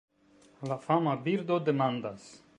La 0.71 0.77
fama 0.85 1.15
birdo 1.29 1.61
demandas: 1.69 2.31